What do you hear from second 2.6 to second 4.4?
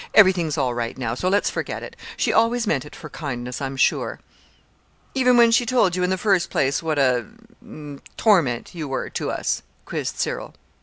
meant it for kindness, I'm sure."